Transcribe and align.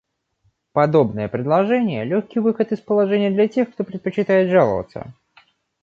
Подобное 0.71 1.27
предложение— 1.27 2.03
легкий 2.05 2.39
выход 2.39 2.71
из 2.71 2.79
положения 2.79 3.29
для 3.29 3.47
тех, 3.47 3.71
кто 3.71 3.83
предпочитает 3.83 4.49
жаловаться. 4.49 5.13